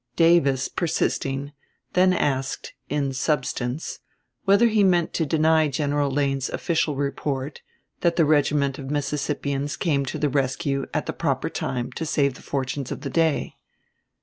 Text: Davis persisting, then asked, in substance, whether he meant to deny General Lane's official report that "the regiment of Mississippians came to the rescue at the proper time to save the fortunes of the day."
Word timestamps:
Davis 0.15 0.67
persisting, 0.67 1.53
then 1.93 2.11
asked, 2.11 2.73
in 2.89 3.13
substance, 3.13 3.99
whether 4.45 4.65
he 4.67 4.83
meant 4.83 5.13
to 5.13 5.27
deny 5.27 5.67
General 5.67 6.09
Lane's 6.09 6.49
official 6.49 6.95
report 6.95 7.61
that 7.99 8.15
"the 8.15 8.25
regiment 8.25 8.79
of 8.79 8.89
Mississippians 8.89 9.77
came 9.77 10.03
to 10.07 10.17
the 10.17 10.27
rescue 10.27 10.87
at 10.91 11.05
the 11.05 11.13
proper 11.13 11.51
time 11.51 11.91
to 11.91 12.03
save 12.03 12.33
the 12.33 12.41
fortunes 12.41 12.91
of 12.91 13.01
the 13.01 13.11
day." 13.11 13.57